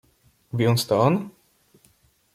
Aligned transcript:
"Więc 0.53 0.85
to 0.87 0.99
on?" 1.01 1.29